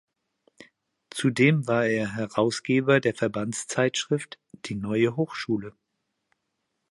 [1.11, 5.75] Zudem war er Herausgeber der Verbandszeitschrift „Die neue Hochschule“.